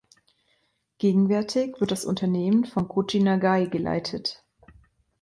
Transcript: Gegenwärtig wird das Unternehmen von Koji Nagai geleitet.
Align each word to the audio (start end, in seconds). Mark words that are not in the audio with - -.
Gegenwärtig 0.97 1.79
wird 1.79 1.91
das 1.91 2.05
Unternehmen 2.05 2.65
von 2.65 2.87
Koji 2.87 3.19
Nagai 3.19 3.65
geleitet. 3.67 4.43